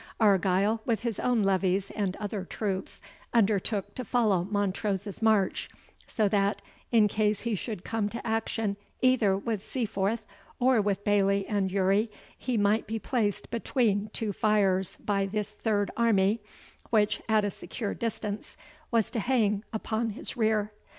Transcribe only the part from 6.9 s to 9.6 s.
in case he should come to action either